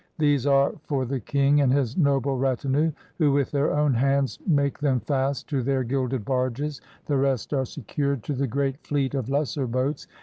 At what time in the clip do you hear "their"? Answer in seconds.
3.51-3.71, 5.61-5.83